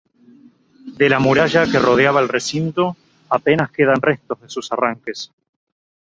[0.99, 2.97] De la muralla que rodeaba el recinto
[3.29, 5.31] apenas quedan restos de sus arranques.